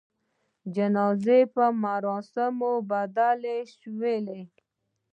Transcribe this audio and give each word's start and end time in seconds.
جنازې 0.75 1.39
په 1.53 1.65
مراسموبدل 1.83 3.41
سول. 3.77 4.25